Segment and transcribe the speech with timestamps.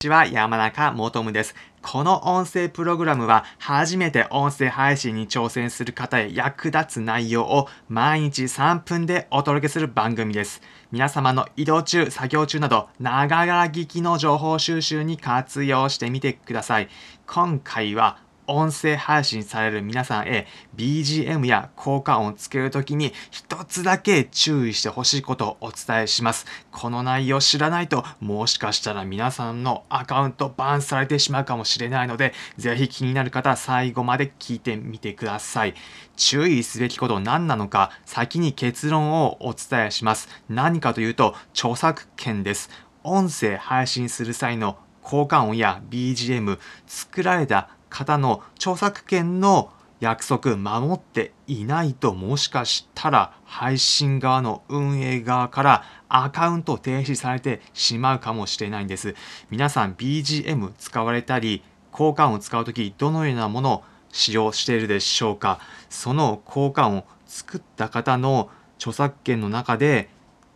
[0.00, 1.54] ちは山中もとむです。
[1.82, 10.62] この音声プログラムは初めて音声配信に挑戦する方へ役立つ内容を毎日3分でお届けする番組です。
[10.90, 16.88] 皆様の移動中、作業中など、長がら聞きの情報収集に活用してみてください。
[17.26, 18.16] 今回は
[18.50, 20.46] 音声配信される皆さんへ
[20.76, 26.46] BGM や効果音をつけるときに一つだけ注意してほしいことをお伝えします。
[26.72, 35.74] この内容知らないともしかしたら皆さんのアカウントバンされてしまうかもしれないのでぜひ気になる方は最後まで聞いてみてください。
[36.16, 40.28] 注意すべきこと何なのか先に結論をお伝えします。
[40.48, 42.68] 何かというと著作権です。
[43.04, 59.14] 音声配信する際の効果音や BGM 作られた方の著作権の約束守っていないともしかしたら配信側の運営側からアカウント停止されてしまうかもしれないんです。
[59.50, 65.60] 皆さん BGM 使われたり効果音を使う時どのようなものを使用しているでしょうか。
[65.90, 70.08] その効果音を作った方の著作権の中で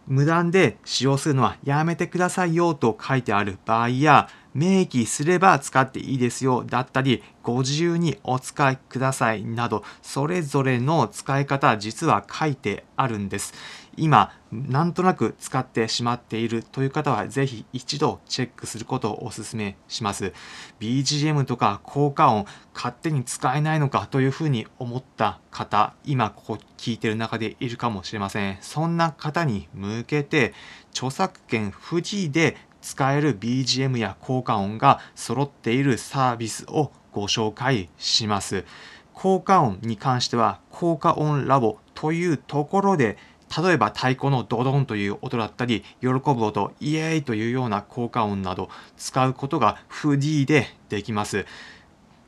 [0.07, 13.53] 無断で使用するのはやめてくださいよと書いてある場合や明記すれば使っていいですよだったりご自由にお使いくださいなどそれぞれの使い方実は書いてあるんです。
[13.97, 20.33] 今なんとなく使ってしまっているという方はぜひ一度チェックすることをお勧めします。
[20.81, 28.59] BGM とか効果音勝手に使えないのかというふうに思った方今ここ聞いてる中でいるかもしれません。
[28.61, 30.55] そんな方に向けて
[30.93, 38.67] 著作権不自で使える BGM や効果音が揃っているサービスをご紹介します。
[39.15, 43.17] 効果音に関しては効果音ラボというところで
[43.57, 48.69] 例えば太鼓のドドンという音だったり喜ぶ音イエーイというような効果音など
[48.99, 51.47] 使うことがフリーでできます。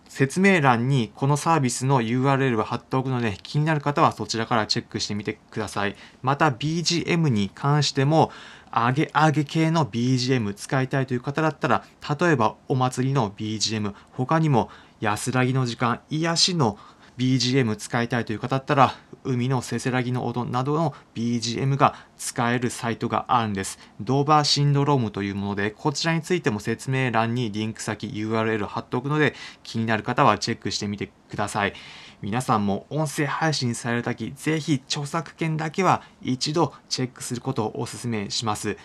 [0.08, 5.96] 説明欄にこのサービスの URL を貼っておくので気になる方はそちらからチェックしてみてください。
[6.22, 8.30] また BGM に関しても
[8.72, 11.84] 上げ上げ系の BGM 使いたいという方だったら
[12.20, 16.78] 例えばお祭りの BGM 他にも安らぎの時間癒しの
[17.16, 18.94] BGM 使いたいという方だったら
[19.26, 23.78] 海のせせらぎの音などの BGM が使えるサイトがあるんです。
[24.00, 31.74] ドーバーシンドロームというもので、こちらについても説明欄にリンク先 URL 貼っておくので、気になる方はチェックしてみてください。
[32.22, 38.76] 皆さんも音声配信されるとき、ぜひ著作権だけは一度チェックすることをお勧めします。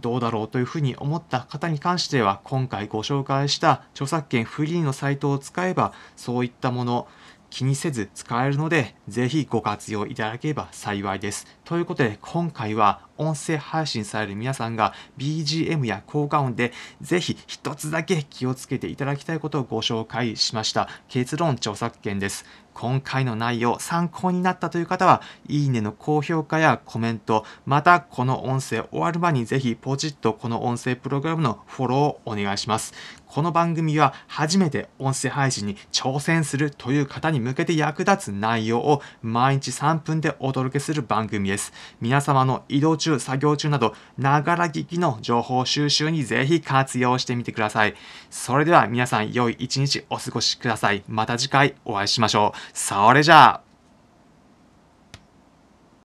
[0.00, 7.08] どうだろうというふうに思った方に関しては今回ご紹介した著作権フリーのサイトを使えばそういったもの
[7.54, 11.46] 気にせず使えるので、ぜひご活用いただければ幸いです。
[11.64, 20.88] ということで、今回は音声配信される皆さんが BGM や効果音でぜひ一つだけ気をつけていただきたいことをご紹介しました。
[21.08, 22.44] 結論著作権です。
[22.74, 32.92] 今回の内容参考になったという方は、いいねの高評価やコメント、またこの音声終わる前にぜひポチッとこの音声プログラムのフォローをお願いします。
[33.26, 41.72] この番組は初めて音声配信に挑戦するという方に向けて役立つ内容を毎日3分でお届けする番組です。
[42.00, 47.94] 皆様の移動中、作業中など、ながら聞きの情報収集にぜひ活用してみてください。
[48.30, 51.04] それでは皆さん良い一日お過ごしください。
[51.08, 52.58] また次回お会いしましょう。
[52.72, 53.63] それじゃあ。